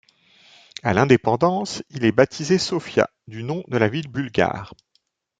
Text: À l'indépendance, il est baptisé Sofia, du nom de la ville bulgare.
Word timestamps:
À 0.81 0.95
l'indépendance, 0.95 1.83
il 1.91 2.05
est 2.05 2.11
baptisé 2.11 2.57
Sofia, 2.57 3.07
du 3.27 3.43
nom 3.43 3.63
de 3.67 3.77
la 3.77 3.87
ville 3.87 4.07
bulgare. 4.07 4.73